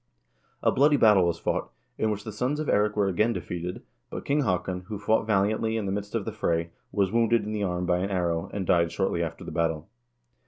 A 0.63 0.71
bloody 0.71 0.97
battle 0.97 1.27
was 1.27 1.37
fought, 1.37 1.69
in 1.99 2.09
which 2.09 2.23
the 2.23 2.31
sons 2.31 2.59
of 2.59 2.67
Eirik 2.67 2.95
were 2.95 3.07
again 3.07 3.33
defeated, 3.33 3.83
but 4.09 4.25
King 4.25 4.41
Haakon, 4.41 4.85
who 4.87 4.97
fought 4.97 5.27
valiantly 5.27 5.77
in 5.77 5.85
the 5.85 5.91
midst 5.91 6.15
of 6.15 6.25
the 6.25 6.31
fray, 6.31 6.71
was 6.91 7.11
wounded 7.11 7.43
in 7.43 7.51
the 7.51 7.61
arm 7.61 7.85
by 7.85 7.99
an 7.99 8.09
arrow, 8.09 8.49
and 8.51 8.65
died 8.65 8.91
shortly 8.91 9.21
after 9.21 9.43
the 9.43 9.51
battle. 9.51 9.87